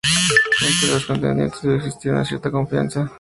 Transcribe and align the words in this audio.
Entre 0.67 0.89
los 0.89 1.05
contendientes 1.05 1.61
debe 1.61 1.75
existir 1.77 2.11
una 2.11 2.25
cierta 2.25 2.49
confianza. 2.49 3.07